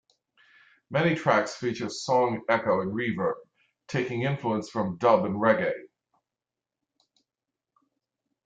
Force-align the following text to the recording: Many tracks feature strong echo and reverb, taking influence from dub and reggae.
Many 0.89 1.13
tracks 1.13 1.53
feature 1.57 1.87
strong 1.87 2.41
echo 2.49 2.81
and 2.81 2.91
reverb, 2.91 3.35
taking 3.87 4.23
influence 4.23 4.67
from 4.67 4.97
dub 4.97 5.25
and 5.25 5.35
reggae. 5.35 5.79